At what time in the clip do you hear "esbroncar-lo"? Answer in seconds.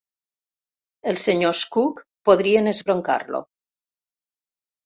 2.75-3.43